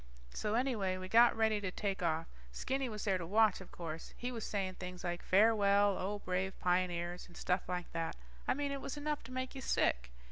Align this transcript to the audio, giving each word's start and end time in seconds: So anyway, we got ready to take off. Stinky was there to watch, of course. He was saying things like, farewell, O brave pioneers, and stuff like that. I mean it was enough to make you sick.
So 0.33 0.55
anyway, 0.55 0.97
we 0.97 1.07
got 1.07 1.37
ready 1.37 1.61
to 1.61 1.69
take 1.69 2.01
off. 2.01 2.25
Stinky 2.51 2.89
was 2.89 3.03
there 3.03 3.19
to 3.19 3.25
watch, 3.27 3.61
of 3.61 3.69
course. 3.71 4.15
He 4.17 4.31
was 4.31 4.43
saying 4.43 4.77
things 4.79 5.03
like, 5.03 5.21
farewell, 5.21 5.95
O 5.95 6.17
brave 6.17 6.57
pioneers, 6.59 7.27
and 7.27 7.37
stuff 7.37 7.69
like 7.69 7.91
that. 7.91 8.15
I 8.47 8.55
mean 8.55 8.71
it 8.71 8.81
was 8.81 8.97
enough 8.97 9.21
to 9.25 9.31
make 9.31 9.53
you 9.53 9.61
sick. 9.61 10.09